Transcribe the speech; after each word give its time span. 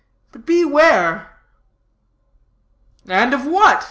But 0.31 0.47
beware." 0.47 1.31
"And 3.07 3.35
of 3.35 3.45
what? 3.45 3.79